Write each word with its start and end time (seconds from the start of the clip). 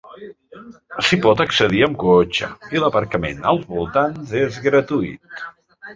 S'hi 1.09 1.19
pot 1.25 1.43
accedir 1.43 1.83
amb 1.87 1.99
cotxe 2.03 2.49
i 2.77 2.83
l'aparcament 2.85 3.45
als 3.53 3.69
voltants 3.75 4.37
és 4.45 4.59
gratuït. 4.69 5.49